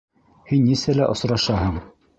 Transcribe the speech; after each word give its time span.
Һин 0.51 0.65
нисәлә 0.71 1.11
осрашаһың? 1.17 1.81